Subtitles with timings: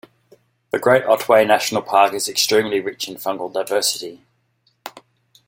[0.71, 4.25] The Great Otway National Park is extremely rich in fungal diversity.